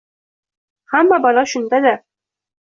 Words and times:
—Hamma 0.95 1.19
balo 1.27 1.45
shunda-da! 1.53 1.93